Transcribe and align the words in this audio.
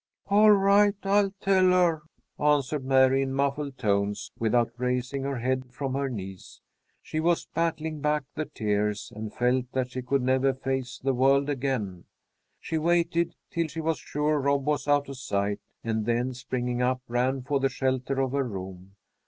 "All 0.29 0.49
right, 0.49 0.95
I'll 1.03 1.29
tell 1.41 1.65
her," 1.65 2.01
answered 2.39 2.83
Mary, 2.83 3.21
in 3.21 3.33
muffled 3.35 3.77
tones, 3.77 4.31
without 4.39 4.71
raising 4.77 5.21
her 5.21 5.37
head 5.37 5.71
from 5.71 5.93
her 5.93 6.09
knees. 6.09 6.59
She 7.03 7.19
was 7.19 7.45
battling 7.53 7.99
back 8.01 8.23
the 8.33 8.45
tears, 8.45 9.13
and 9.15 9.31
felt 9.31 9.71
that 9.73 9.91
she 9.91 10.01
could 10.01 10.23
never 10.23 10.55
face 10.55 10.97
the 10.97 11.13
world 11.13 11.51
again. 11.51 12.05
She 12.59 12.79
waited 12.79 13.35
till 13.51 13.67
she 13.67 13.79
was 13.81 13.99
sure 13.99 14.39
Rob 14.41 14.65
was 14.65 14.87
out 14.87 15.07
of 15.07 15.17
sight, 15.17 15.59
and 15.83 16.07
then, 16.07 16.33
springing 16.33 16.81
up, 16.81 17.03
ran 17.07 17.43
for 17.43 17.59
the 17.59 17.69
shelter 17.69 18.19
of 18.21 18.31
her 18.31 18.43
room. 18.47 18.95